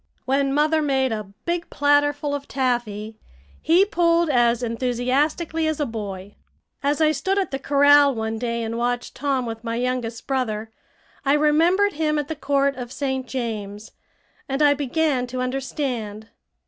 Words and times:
When 0.25 0.51
mother 0.51 0.81
made 0.81 1.11
a 1.11 1.31
big 1.45 1.69
platter 1.69 2.11
full 2.11 2.33
of 2.33 2.47
taffy, 2.47 3.19
he 3.61 3.85
pulled 3.85 4.31
as 4.31 4.63
enthusiastically 4.63 5.67
as 5.67 5.79
a 5.79 5.85
boy. 5.85 6.33
As 6.81 7.01
I 7.01 7.11
stood 7.11 7.37
at 7.37 7.51
the 7.51 7.59
corral, 7.59 8.15
one 8.15 8.39
day, 8.39 8.63
and 8.63 8.79
watched 8.79 9.13
Tom 9.13 9.45
with 9.45 9.63
my 9.63 9.75
youngest 9.75 10.25
brother, 10.25 10.71
I 11.23 11.33
remembered 11.33 11.93
him 11.93 12.17
at 12.17 12.29
the 12.29 12.35
court 12.35 12.75
of 12.77 12.91
St. 12.91 13.27
James, 13.27 13.91
and 14.49 14.63
I 14.63 14.73
began 14.73 15.27
to 15.27 15.39
understand. 15.39 16.29